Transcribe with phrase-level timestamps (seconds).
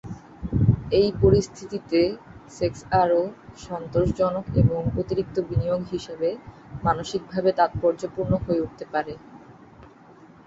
[0.91, 1.99] এই পরিস্থিতিতে
[2.49, 3.21] সেক্স আরো
[3.57, 6.29] সন্তোষজনক এবং অতিরিক্ত বিনিয়োগ হিসাবে
[6.83, 9.13] মানসিকভাবে তাৎপর্যপূর্ণ হয়ে উঠতে পারে।